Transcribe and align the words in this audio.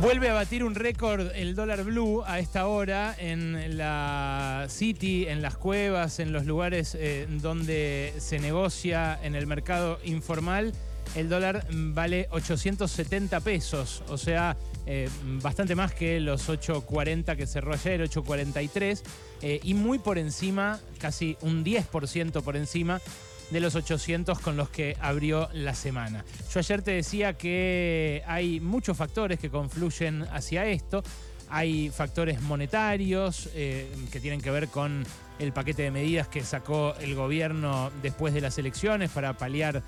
Vuelve 0.00 0.28
a 0.28 0.34
batir 0.34 0.62
un 0.62 0.74
récord 0.74 1.28
el 1.34 1.54
dólar 1.54 1.82
blue 1.82 2.22
a 2.26 2.38
esta 2.38 2.66
hora 2.66 3.14
en 3.18 3.78
la 3.78 4.66
City, 4.68 5.26
en 5.26 5.40
las 5.40 5.56
cuevas, 5.56 6.20
en 6.20 6.32
los 6.32 6.44
lugares 6.44 6.94
eh, 6.98 7.26
donde 7.40 8.12
se 8.18 8.38
negocia 8.38 9.18
en 9.22 9.34
el 9.34 9.46
mercado 9.46 9.98
informal. 10.04 10.72
El 11.14 11.30
dólar 11.30 11.66
vale 11.70 12.28
870 12.30 13.40
pesos, 13.40 14.02
o 14.08 14.18
sea, 14.18 14.56
eh, 14.86 15.08
bastante 15.40 15.74
más 15.74 15.94
que 15.94 16.20
los 16.20 16.48
8.40 16.48 17.36
que 17.36 17.46
cerró 17.46 17.72
ayer, 17.72 18.02
8.43, 18.02 19.02
eh, 19.40 19.60
y 19.62 19.74
muy 19.74 19.98
por 19.98 20.18
encima, 20.18 20.78
casi 20.98 21.38
un 21.40 21.64
10% 21.64 22.42
por 22.42 22.56
encima 22.56 23.00
de 23.50 23.60
los 23.60 23.74
800 23.74 24.38
con 24.40 24.56
los 24.56 24.68
que 24.70 24.96
abrió 25.00 25.48
la 25.52 25.74
semana. 25.74 26.24
Yo 26.52 26.60
ayer 26.60 26.82
te 26.82 26.92
decía 26.92 27.34
que 27.34 28.22
hay 28.26 28.60
muchos 28.60 28.96
factores 28.96 29.38
que 29.38 29.50
confluyen 29.50 30.22
hacia 30.32 30.66
esto. 30.66 31.02
Hay 31.48 31.90
factores 31.90 32.42
monetarios 32.42 33.48
eh, 33.54 33.88
que 34.10 34.20
tienen 34.20 34.40
que 34.40 34.50
ver 34.50 34.68
con 34.68 35.04
el 35.38 35.52
paquete 35.52 35.82
de 35.82 35.90
medidas 35.90 36.28
que 36.28 36.42
sacó 36.42 36.94
el 37.00 37.14
gobierno 37.14 37.90
después 38.02 38.34
de 38.34 38.40
las 38.40 38.58
elecciones 38.58 39.10
para 39.10 39.34
paliar 39.34 39.82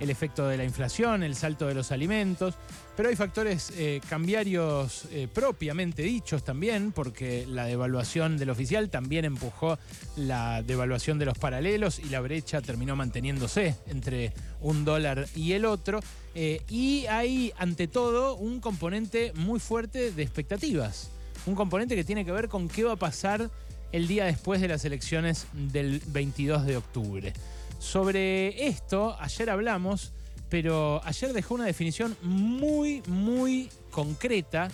el 0.00 0.10
efecto 0.10 0.48
de 0.48 0.56
la 0.56 0.64
inflación, 0.64 1.22
el 1.22 1.36
salto 1.36 1.66
de 1.66 1.74
los 1.74 1.92
alimentos, 1.92 2.54
pero 2.96 3.08
hay 3.08 3.16
factores 3.16 3.72
eh, 3.76 4.00
cambiarios 4.08 5.06
eh, 5.10 5.28
propiamente 5.32 6.02
dichos 6.02 6.42
también, 6.42 6.92
porque 6.92 7.46
la 7.46 7.66
devaluación 7.66 8.36
del 8.36 8.50
oficial 8.50 8.90
también 8.90 9.24
empujó 9.24 9.78
la 10.16 10.62
devaluación 10.62 11.18
de 11.18 11.26
los 11.26 11.38
paralelos 11.38 11.98
y 11.98 12.08
la 12.08 12.20
brecha 12.20 12.60
terminó 12.60 12.96
manteniéndose 12.96 13.74
entre 13.86 14.32
un 14.60 14.84
dólar 14.84 15.26
y 15.34 15.52
el 15.52 15.64
otro. 15.64 16.00
Eh, 16.34 16.62
y 16.68 17.06
hay, 17.06 17.52
ante 17.58 17.88
todo, 17.88 18.36
un 18.36 18.60
componente 18.60 19.32
muy 19.34 19.60
fuerte 19.60 20.12
de 20.12 20.22
expectativas, 20.22 21.10
un 21.46 21.54
componente 21.54 21.96
que 21.96 22.04
tiene 22.04 22.24
que 22.24 22.32
ver 22.32 22.48
con 22.48 22.68
qué 22.68 22.84
va 22.84 22.92
a 22.92 22.96
pasar 22.96 23.50
el 23.92 24.06
día 24.06 24.24
después 24.24 24.60
de 24.60 24.68
las 24.68 24.84
elecciones 24.84 25.46
del 25.52 26.00
22 26.06 26.66
de 26.66 26.76
octubre. 26.76 27.32
Sobre 27.80 28.68
esto, 28.68 29.16
ayer 29.18 29.48
hablamos, 29.48 30.12
pero 30.50 31.00
ayer 31.02 31.32
dejó 31.32 31.54
una 31.54 31.64
definición 31.64 32.14
muy, 32.22 33.02
muy 33.06 33.70
concreta. 33.90 34.68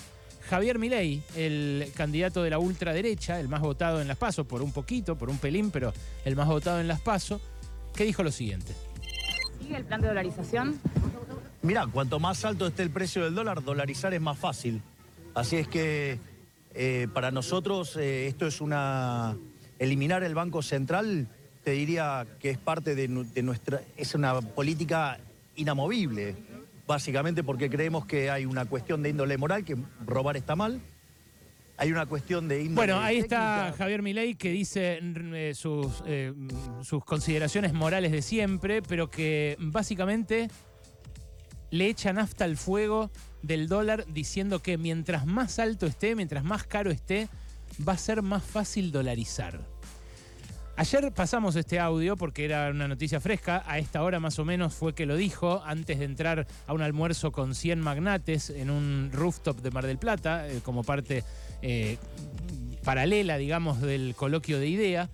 Javier 0.50 0.80
Milei, 0.80 1.22
el 1.36 1.92
candidato 1.94 2.42
de 2.42 2.50
la 2.50 2.58
ultraderecha, 2.58 3.38
el 3.38 3.48
más 3.48 3.60
votado 3.60 4.00
en 4.00 4.08
las 4.08 4.16
PASO, 4.16 4.44
por 4.44 4.60
un 4.60 4.72
poquito, 4.72 5.16
por 5.16 5.30
un 5.30 5.38
pelín, 5.38 5.70
pero 5.70 5.94
el 6.24 6.34
más 6.34 6.48
votado 6.48 6.80
en 6.80 6.88
las 6.88 7.00
PASO, 7.00 7.40
que 7.94 8.04
dijo 8.04 8.24
lo 8.24 8.32
siguiente. 8.32 8.74
¿Sigue 9.60 9.76
el 9.76 9.84
plan 9.84 10.00
de 10.00 10.08
dolarización? 10.08 10.80
Mira, 11.62 11.86
cuanto 11.86 12.18
más 12.18 12.44
alto 12.44 12.66
esté 12.66 12.82
el 12.82 12.90
precio 12.90 13.22
del 13.22 13.36
dólar, 13.36 13.62
dolarizar 13.62 14.14
es 14.14 14.20
más 14.20 14.36
fácil. 14.36 14.82
Así 15.32 15.56
es 15.56 15.68
que 15.68 16.18
eh, 16.74 17.06
para 17.14 17.30
nosotros 17.30 17.96
eh, 17.96 18.26
esto 18.26 18.48
es 18.48 18.60
una... 18.60 19.36
Eliminar 19.78 20.24
el 20.24 20.34
Banco 20.34 20.62
Central 20.62 21.28
te 21.66 21.72
diría 21.72 22.24
que 22.38 22.50
es 22.50 22.58
parte 22.58 22.94
de, 22.94 23.08
nuestra, 23.08 23.80
es 23.96 24.14
una 24.14 24.40
política 24.40 25.18
inamovible, 25.56 26.36
básicamente 26.86 27.42
porque 27.42 27.68
creemos 27.68 28.06
que 28.06 28.30
hay 28.30 28.46
una 28.46 28.66
cuestión 28.66 29.02
de 29.02 29.08
índole 29.08 29.36
moral, 29.36 29.64
que 29.64 29.76
robar 30.06 30.36
está 30.36 30.54
mal, 30.54 30.80
hay 31.76 31.90
una 31.90 32.06
cuestión 32.06 32.46
de 32.46 32.60
índole 32.60 32.76
Bueno, 32.76 33.00
ahí 33.00 33.18
está 33.18 33.74
Javier 33.76 34.00
Milei 34.00 34.36
que 34.36 34.52
dice 34.52 35.00
eh, 35.02 35.54
sus, 35.56 36.04
eh, 36.06 36.32
sus 36.82 37.04
consideraciones 37.04 37.72
morales 37.72 38.12
de 38.12 38.22
siempre, 38.22 38.80
pero 38.80 39.10
que 39.10 39.56
básicamente 39.58 40.48
le 41.72 41.88
echa 41.88 42.12
nafta 42.12 42.44
al 42.44 42.56
fuego 42.56 43.10
del 43.42 43.66
dólar 43.66 44.04
diciendo 44.06 44.62
que 44.62 44.78
mientras 44.78 45.26
más 45.26 45.58
alto 45.58 45.86
esté, 45.86 46.14
mientras 46.14 46.44
más 46.44 46.62
caro 46.62 46.92
esté, 46.92 47.28
va 47.86 47.94
a 47.94 47.98
ser 47.98 48.22
más 48.22 48.44
fácil 48.44 48.92
dolarizar. 48.92 49.58
Ayer 50.78 51.10
pasamos 51.10 51.56
este 51.56 51.80
audio 51.80 52.18
porque 52.18 52.44
era 52.44 52.68
una 52.68 52.86
noticia 52.86 53.18
fresca, 53.18 53.64
a 53.66 53.78
esta 53.78 54.02
hora 54.02 54.20
más 54.20 54.38
o 54.38 54.44
menos 54.44 54.74
fue 54.74 54.94
que 54.94 55.06
lo 55.06 55.16
dijo, 55.16 55.62
antes 55.64 55.98
de 55.98 56.04
entrar 56.04 56.46
a 56.66 56.74
un 56.74 56.82
almuerzo 56.82 57.32
con 57.32 57.54
100 57.54 57.80
magnates 57.80 58.50
en 58.50 58.68
un 58.68 59.08
rooftop 59.10 59.62
de 59.62 59.70
Mar 59.70 59.86
del 59.86 59.96
Plata, 59.96 60.46
eh, 60.46 60.60
como 60.62 60.84
parte 60.84 61.24
eh, 61.62 61.96
paralela, 62.84 63.38
digamos, 63.38 63.80
del 63.80 64.14
coloquio 64.14 64.60
de 64.60 64.68
idea, 64.68 65.08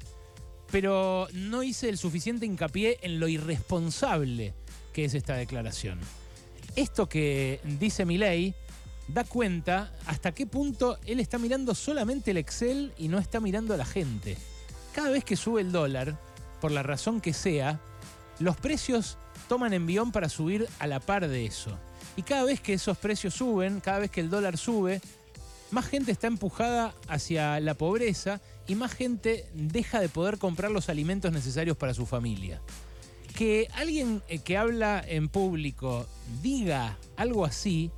pero 0.72 1.28
no 1.32 1.62
hice 1.62 1.88
el 1.88 1.96
suficiente 1.96 2.44
hincapié 2.44 2.98
en 3.02 3.20
lo 3.20 3.28
irresponsable 3.28 4.54
que 4.92 5.04
es 5.04 5.14
esta 5.14 5.36
declaración. 5.36 6.00
Esto 6.74 7.08
que 7.08 7.60
dice 7.78 8.04
Milei 8.04 8.52
da 9.06 9.22
cuenta 9.22 9.94
hasta 10.06 10.32
qué 10.32 10.44
punto 10.44 10.98
él 11.06 11.20
está 11.20 11.38
mirando 11.38 11.76
solamente 11.76 12.32
el 12.32 12.38
Excel 12.38 12.92
y 12.98 13.06
no 13.06 13.20
está 13.20 13.38
mirando 13.38 13.74
a 13.74 13.76
la 13.76 13.84
gente 13.84 14.36
cada 14.92 15.10
vez 15.10 15.24
que 15.24 15.36
sube 15.36 15.60
el 15.60 15.72
dólar, 15.72 16.18
por 16.60 16.70
la 16.70 16.82
razón 16.82 17.20
que 17.20 17.32
sea, 17.32 17.80
los 18.38 18.56
precios 18.56 19.18
toman 19.48 19.72
envión 19.72 20.12
para 20.12 20.28
subir 20.28 20.68
a 20.78 20.86
la 20.86 21.00
par 21.00 21.28
de 21.28 21.46
eso. 21.46 21.78
Y 22.16 22.22
cada 22.22 22.44
vez 22.44 22.60
que 22.60 22.74
esos 22.74 22.98
precios 22.98 23.34
suben, 23.34 23.80
cada 23.80 24.00
vez 24.00 24.10
que 24.10 24.20
el 24.20 24.30
dólar 24.30 24.56
sube, 24.58 25.00
más 25.70 25.86
gente 25.86 26.12
está 26.12 26.26
empujada 26.26 26.94
hacia 27.08 27.58
la 27.60 27.74
pobreza 27.74 28.40
y 28.66 28.74
más 28.74 28.92
gente 28.92 29.46
deja 29.54 30.00
de 30.00 30.08
poder 30.08 30.38
comprar 30.38 30.70
los 30.70 30.88
alimentos 30.88 31.32
necesarios 31.32 31.76
para 31.76 31.94
su 31.94 32.06
familia. 32.06 32.60
Que 33.34 33.68
alguien 33.74 34.22
eh, 34.28 34.40
que 34.40 34.58
habla 34.58 35.02
en 35.06 35.28
público 35.28 36.06
diga 36.42 36.98
algo 37.16 37.46
así 37.46 37.90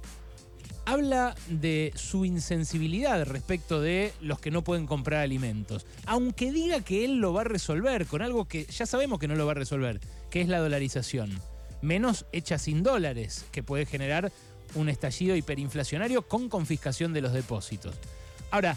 habla 0.86 1.34
de 1.48 1.92
su 1.94 2.24
insensibilidad 2.24 3.24
respecto 3.24 3.80
de 3.80 4.12
los 4.20 4.38
que 4.38 4.50
no 4.50 4.62
pueden 4.62 4.86
comprar 4.86 5.20
alimentos. 5.20 5.86
Aunque 6.06 6.52
diga 6.52 6.80
que 6.80 7.04
él 7.04 7.16
lo 7.16 7.32
va 7.32 7.42
a 7.42 7.44
resolver 7.44 8.06
con 8.06 8.22
algo 8.22 8.46
que 8.46 8.64
ya 8.64 8.86
sabemos 8.86 9.18
que 9.18 9.28
no 9.28 9.34
lo 9.34 9.46
va 9.46 9.52
a 9.52 9.56
resolver, 9.56 10.00
que 10.30 10.40
es 10.40 10.48
la 10.48 10.58
dolarización. 10.58 11.40
Menos 11.82 12.26
hecha 12.32 12.58
sin 12.58 12.82
dólares, 12.82 13.44
que 13.52 13.62
puede 13.62 13.86
generar 13.86 14.32
un 14.74 14.88
estallido 14.88 15.36
hiperinflacionario 15.36 16.22
con 16.22 16.48
confiscación 16.48 17.12
de 17.12 17.20
los 17.20 17.32
depósitos. 17.32 17.96
Ahora, 18.50 18.76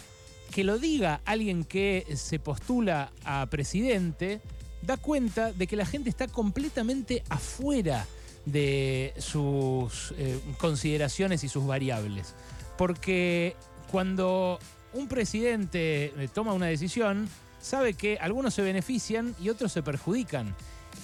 que 0.50 0.64
lo 0.64 0.78
diga 0.78 1.20
alguien 1.24 1.64
que 1.64 2.06
se 2.14 2.38
postula 2.38 3.12
a 3.24 3.46
presidente, 3.46 4.40
da 4.82 4.96
cuenta 4.96 5.52
de 5.52 5.66
que 5.66 5.76
la 5.76 5.86
gente 5.86 6.10
está 6.10 6.28
completamente 6.28 7.22
afuera 7.28 8.06
de 8.52 9.14
sus 9.18 10.14
eh, 10.18 10.40
consideraciones 10.58 11.44
y 11.44 11.48
sus 11.48 11.66
variables. 11.66 12.34
Porque 12.76 13.56
cuando 13.90 14.58
un 14.92 15.08
presidente 15.08 16.12
eh, 16.16 16.28
toma 16.32 16.52
una 16.52 16.66
decisión, 16.66 17.28
sabe 17.60 17.94
que 17.94 18.18
algunos 18.20 18.54
se 18.54 18.62
benefician 18.62 19.34
y 19.40 19.48
otros 19.48 19.72
se 19.72 19.82
perjudican. 19.82 20.54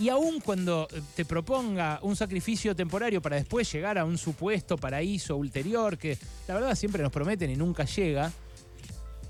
Y 0.01 0.09
aun 0.09 0.41
cuando 0.41 0.89
eh, 0.91 1.01
te 1.15 1.25
proponga 1.25 2.01
un 2.03 2.17
sacrificio 2.17 2.75
temporario 2.75 3.23
para 3.23 3.37
después 3.37 3.71
llegar 3.73 3.99
a 3.99 4.05
un 4.05 4.19
supuesto 4.19 4.77
paraíso 4.77 5.37
ulterior, 5.37 5.99
que 5.99 6.19
la 6.49 6.55
verdad 6.55 6.75
siempre 6.75 7.03
nos 7.03 7.13
prometen 7.13 7.51
y 7.51 7.57
nunca 7.57 7.85
llega, 7.85 8.33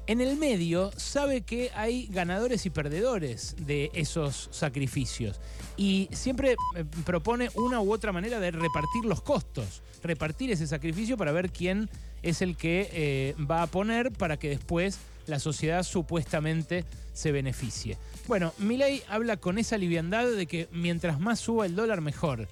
en 0.07 0.21
el 0.21 0.37
medio 0.37 0.93
sabe 0.97 1.43
que 1.43 1.71
hay 1.75 2.07
ganadores 2.07 2.67
y 2.67 2.71
perdedores 2.71 3.57
de 3.59 3.91
esos 3.95 4.49
sacrificios 4.53 5.41
y 5.77 6.09
siempre 6.13 6.57
eh, 6.77 6.85
propone 7.05 7.51
una 7.55 7.81
u 7.81 7.93
otra 7.93 8.13
manera 8.13 8.39
de 8.39 8.51
repartir 8.51 9.05
los 9.05 9.23
costos, 9.23 9.83
repartir 10.03 10.51
ese 10.51 10.67
sacrificio 10.67 11.17
para 11.17 11.33
ver 11.33 11.51
quién 11.51 11.89
es 12.23 12.43
el 12.43 12.57
que 12.57 12.91
eh, 12.93 13.35
va 13.51 13.63
a 13.63 13.67
poner 13.67 14.13
para 14.13 14.37
que 14.39 14.51
después 14.51 14.99
la 15.27 15.39
sociedad 15.39 15.83
supuestamente 15.83 16.85
se 17.15 17.33
beneficie. 17.33 17.97
Bueno, 18.27 18.53
Milei 18.59 19.03
habla 19.09 19.37
con 19.39 19.59
esa 19.59 19.79
liviandad 19.79 20.27
de 20.31 20.47
que 20.47 20.69
mientras 20.71 21.19
más 21.19 21.41
suba 21.41 21.67
el 21.67 21.77
dólar 21.77 22.01
mejor. 22.01 22.49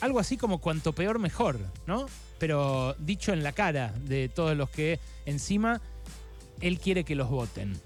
Algo 0.00 0.18
así 0.18 0.36
como 0.36 0.58
cuanto 0.58 0.92
peor 0.92 1.18
mejor, 1.18 1.58
¿no? 1.86 2.06
Pero 2.38 2.94
dicho 2.98 3.32
en 3.32 3.42
la 3.42 3.52
cara 3.52 3.94
de 4.04 4.28
todos 4.28 4.56
los 4.56 4.68
que 4.68 4.98
encima 5.26 5.80
él 6.60 6.78
quiere 6.78 7.04
que 7.04 7.14
los 7.14 7.28
voten. 7.28 7.80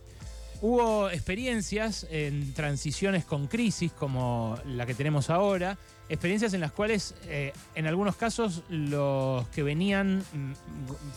Hubo 0.62 1.10
experiencias 1.10 2.06
en 2.10 2.54
transiciones 2.54 3.24
con 3.24 3.46
crisis 3.46 3.92
como 3.92 4.58
la 4.64 4.86
que 4.86 4.94
tenemos 4.94 5.28
ahora, 5.28 5.76
experiencias 6.08 6.54
en 6.54 6.60
las 6.60 6.72
cuales 6.72 7.14
eh, 7.26 7.52
en 7.74 7.86
algunos 7.86 8.16
casos 8.16 8.62
los 8.68 9.46
que 9.48 9.62
venían 9.62 10.18
mm, 10.18 10.52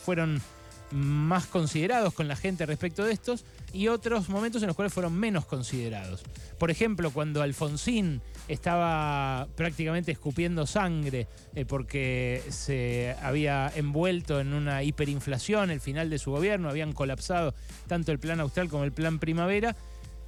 fueron 0.04 0.42
más 0.92 1.46
considerados 1.46 2.14
con 2.14 2.28
la 2.28 2.36
gente 2.36 2.66
respecto 2.66 3.04
de 3.04 3.14
estos 3.14 3.46
y 3.74 3.88
otros 3.88 4.30
momentos 4.30 4.62
en 4.64 4.68
los 4.68 4.76
cuales 4.76 4.94
fueron 4.94 5.14
menos 5.14 5.46
considerados. 5.46 6.24
Por 6.58 6.72
ejemplo, 6.72 7.12
cuando 7.12 7.42
Alfonsín 7.42 8.22
estaba 8.48 9.48
prácticamente 9.56 10.12
escupiendo 10.12 10.66
sangre 10.66 11.28
eh, 11.56 11.66
porque 11.66 12.44
se 12.50 13.16
había 13.22 13.72
envuelto 13.76 14.40
en 14.40 14.54
una 14.54 14.84
hiperinflación, 14.84 15.70
el 15.72 15.82
final 15.82 16.10
de 16.10 16.20
su 16.20 16.32
gobierno, 16.32 16.70
habían 16.70 16.94
colapsado 16.94 17.54
tanto 17.88 18.12
el 18.12 18.20
plan 18.20 18.40
austral 18.40 18.70
como 18.70 18.84
el 18.84 18.92
plan 18.92 19.20
primavera, 19.20 19.76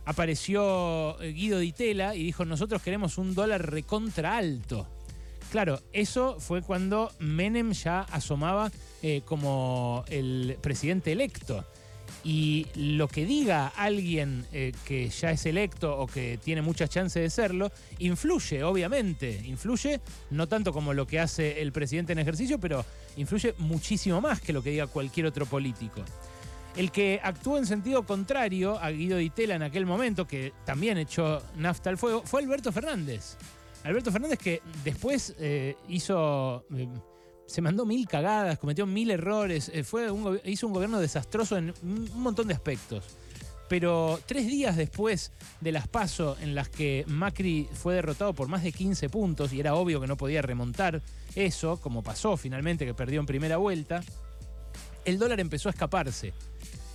apareció 0.05 1.19
eh, 1.21 1.31
Guido 1.33 1.59
Di 1.59 1.73
Tella 1.73 2.15
y 2.15 2.23
dijo, 2.23 2.45
nosotros 2.45 2.81
queremos 2.81 3.17
un 3.17 3.33
dólar 3.33 3.71
recontra 3.71 4.37
alto 4.37 4.87
Claro, 5.51 5.81
eso 5.92 6.39
fue 6.39 6.62
cuando 6.62 7.12
Menem 7.19 7.74
ya 7.74 8.03
asomaba 8.03 8.71
eh, 9.03 9.21
como 9.25 10.06
el 10.07 10.57
presidente 10.62 11.12
electo. 11.12 11.65
Y 12.24 12.68
lo 12.75 13.09
que 13.09 13.25
diga 13.25 13.68
alguien 13.68 14.45
eh, 14.53 14.71
que 14.86 15.09
ya 15.09 15.31
es 15.31 15.45
electo 15.45 15.98
o 15.98 16.07
que 16.07 16.39
tiene 16.42 16.62
muchas 16.62 16.89
chances 16.89 17.21
de 17.21 17.30
serlo, 17.30 17.69
influye, 18.00 18.63
obviamente. 18.63 19.42
Influye 19.45 20.00
no 20.30 20.48
tanto 20.48 20.71
como 20.71 20.94
lo 20.94 21.06
que 21.06 21.19
hace 21.19 21.62
el 21.62 21.74
presidente 21.74 22.13
en 22.13 22.19
ejercicio, 22.19 22.57
pero 22.57 22.86
influye 23.18 23.53
muchísimo 23.57 24.21
más 24.21 24.39
que 24.39 24.53
lo 24.53 24.63
que 24.63 24.69
diga 24.69 24.88
cualquier 24.88 25.25
otro 25.25 25.45
político. 25.45 26.01
El 26.77 26.92
que 26.92 27.19
actuó 27.21 27.57
en 27.57 27.65
sentido 27.65 28.06
contrario 28.06 28.80
a 28.80 28.89
Guido 28.92 29.18
Di 29.18 29.30
Tella 29.30 29.56
en 29.56 29.63
aquel 29.63 29.86
momento, 29.86 30.25
que 30.25 30.53
también 30.65 30.98
echó 30.98 31.42
nafta 31.57 31.89
al 31.89 31.98
fuego, 31.98 32.24
fue 32.24 32.42
Alberto 32.42 32.71
Fernández. 32.71 33.36
Alberto 33.83 34.11
Fernández 34.11 34.39
que 34.39 34.61
después 34.83 35.35
eh, 35.39 35.75
hizo... 35.87 36.65
eh, 36.75 36.87
se 37.47 37.61
mandó 37.61 37.85
mil 37.85 38.07
cagadas, 38.07 38.57
cometió 38.59 38.85
mil 38.85 39.11
errores, 39.11 39.69
eh, 39.73 39.83
fue 39.83 40.07
hizo 40.45 40.67
un 40.67 40.73
gobierno 40.73 41.01
desastroso 41.01 41.57
en 41.57 41.73
un 41.83 42.09
montón 42.21 42.47
de 42.47 42.53
aspectos. 42.53 43.03
Pero 43.67 44.19
tres 44.25 44.47
días 44.47 44.77
después 44.77 45.31
de 45.59 45.71
las 45.73 45.87
PASO 45.87 46.37
en 46.41 46.55
las 46.55 46.69
que 46.69 47.03
Macri 47.07 47.67
fue 47.73 47.95
derrotado 47.95 48.33
por 48.33 48.47
más 48.47 48.63
de 48.63 48.71
15 48.71 49.09
puntos 49.09 49.51
y 49.53 49.59
era 49.59 49.75
obvio 49.75 49.99
que 49.99 50.07
no 50.07 50.17
podía 50.17 50.41
remontar 50.41 51.01
eso, 51.35 51.77
como 51.79 52.03
pasó 52.03 52.37
finalmente 52.37 52.85
que 52.85 52.93
perdió 52.93 53.19
en 53.19 53.25
primera 53.25 53.57
vuelta, 53.57 54.01
el 55.03 55.19
dólar 55.19 55.39
empezó 55.39 55.69
a 55.69 55.71
escaparse. 55.71 56.33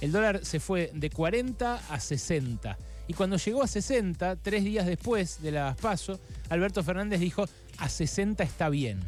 El 0.00 0.12
dólar 0.12 0.44
se 0.44 0.60
fue 0.60 0.90
de 0.94 1.10
40 1.10 1.82
a 1.90 2.00
60. 2.00 2.78
Y 3.08 3.14
cuando 3.14 3.36
llegó 3.36 3.62
a 3.62 3.66
60, 3.68 4.36
tres 4.36 4.64
días 4.64 4.86
después 4.86 5.40
de 5.42 5.52
las 5.52 5.76
PASO, 5.76 6.18
Alberto 6.48 6.82
Fernández 6.82 7.20
dijo, 7.20 7.46
a 7.78 7.88
60 7.88 8.42
está 8.42 8.68
bien. 8.68 9.00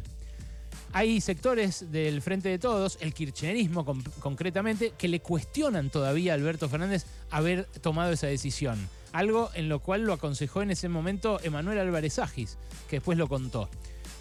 Hay 0.93 1.21
sectores 1.21 1.91
del 1.91 2.21
Frente 2.21 2.49
de 2.49 2.57
Todos, 2.57 2.97
el 3.01 3.13
kirchnerismo 3.13 3.85
con- 3.85 4.01
concretamente, 4.19 4.93
que 4.97 5.07
le 5.07 5.19
cuestionan 5.19 5.89
todavía 5.89 6.31
a 6.31 6.35
Alberto 6.35 6.67
Fernández 6.69 7.05
haber 7.29 7.65
tomado 7.81 8.11
esa 8.11 8.27
decisión. 8.27 8.89
Algo 9.11 9.49
en 9.53 9.69
lo 9.69 9.79
cual 9.79 10.01
lo 10.01 10.13
aconsejó 10.13 10.61
en 10.61 10.71
ese 10.71 10.87
momento 10.89 11.39
Emanuel 11.43 11.77
Álvarez 11.79 12.17
Agis, 12.19 12.57
que 12.89 12.97
después 12.97 13.17
lo 13.17 13.27
contó. 13.27 13.69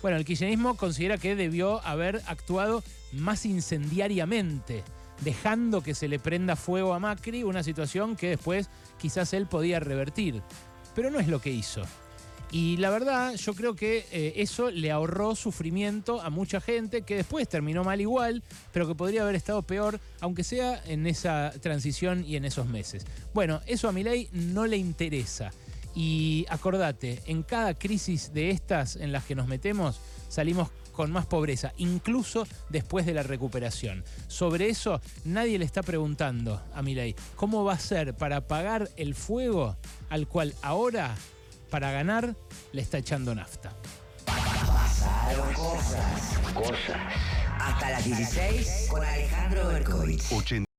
Bueno, 0.03 0.17
el 0.17 0.25
kirchnerismo 0.25 0.77
considera 0.77 1.19
que 1.19 1.37
debió 1.37 1.81
haber 1.87 2.21
actuado 2.27 2.83
más 3.13 3.47
incendiariamente, 3.47 4.83
dejando 5.21 5.83
que 5.83 5.95
se 5.95 6.09
le 6.09 6.19
prenda 6.19 6.57
fuego 6.57 6.95
a 6.95 6.99
Macri, 6.99 7.43
una 7.43 7.63
situación 7.63 8.17
que 8.17 8.31
después 8.31 8.69
quizás 8.99 9.33
él 9.33 9.47
podía 9.47 9.81
revertir. 9.81 10.43
Pero 10.95 11.11
no 11.11 11.21
es 11.21 11.29
lo 11.29 11.41
que 11.41 11.51
hizo. 11.51 11.83
Y 12.51 12.79
la 12.79 12.89
verdad, 12.89 13.35
yo 13.35 13.55
creo 13.55 13.75
que 13.75 14.07
eh, 14.11 14.33
eso 14.37 14.71
le 14.71 14.91
ahorró 14.91 15.35
sufrimiento 15.35 16.23
a 16.23 16.31
mucha 16.31 16.61
gente 16.61 17.03
que 17.03 17.17
después 17.17 17.47
terminó 17.47 17.85
mal 17.85 18.01
igual, 18.01 18.43
pero 18.73 18.89
que 18.89 18.95
podría 18.95 19.23
haber 19.23 19.35
estado 19.35 19.63
peor, 19.63 20.01
aunque 20.21 20.45
sea 20.45 20.83
en 20.87 21.07
esa 21.07 21.53
transición 21.61 22.25
y 22.25 22.37
en 22.37 22.47
esos 22.47 22.67
meses. 22.67 23.05
Bueno, 23.35 23.61
eso 23.67 23.89
a 23.89 23.93
Milei 23.93 24.31
no 24.33 24.67
le 24.67 24.79
interesa. 24.79 25.53
Y 25.95 26.47
acordate, 26.49 27.21
en 27.27 27.43
cada 27.43 27.75
crisis 27.75 28.33
de 28.33 28.51
estas 28.51 28.97
en 28.97 29.13
las 29.13 29.25
que 29.25 29.35
nos 29.35 29.47
metemos, 29.47 30.01
salimos 30.29 30.71
con 30.99 31.13
más 31.13 31.27
pobreza, 31.27 31.73
incluso 31.77 32.45
después 32.71 33.07
de 33.07 33.15
la 33.15 33.23
recuperación. 33.23 34.05
Sobre 34.27 34.69
eso 34.69 35.01
nadie 35.25 35.57
le 35.57 35.65
está 35.65 35.85
preguntando 35.85 36.61
a 36.75 36.83
Milei 36.83 37.15
cómo 37.37 37.63
va 37.63 37.75
a 37.75 37.79
ser 37.79 38.15
para 38.15 38.39
apagar 38.39 38.91
el 38.97 39.15
fuego 39.15 39.77
al 40.11 40.27
cual 40.27 40.57
ahora, 40.61 41.15
para 41.71 41.93
ganar, 41.93 42.35
le 42.73 42.83
está 42.83 42.99
echando 42.99 43.33
nafta. 43.33 43.73
Pasaron 44.27 45.55
cosas. 45.55 46.39
Cosas. 46.53 47.15
Hasta 47.61 47.91
las 47.91 48.05
16 48.05 48.89
con 48.91 49.05
Alejandro 49.05 49.69
Berkovich. 49.69 50.68